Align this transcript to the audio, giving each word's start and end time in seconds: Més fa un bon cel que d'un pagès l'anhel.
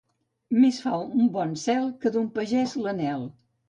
Més 0.63 0.79
fa 0.85 0.95
un 1.19 1.29
bon 1.37 1.55
cel 1.67 1.87
que 2.01 2.15
d'un 2.19 2.29
pagès 2.41 2.79
l'anhel. 2.85 3.33